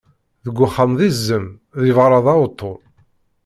[0.45, 1.45] Deg uxxam d izem,
[1.83, 2.79] di beṛṛa d awtul.